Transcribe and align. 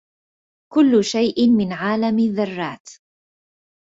كل 0.73 1.03
شيء 1.03 1.49
من 1.51 1.73
عالم 1.73 2.19
الذرات 2.19 2.89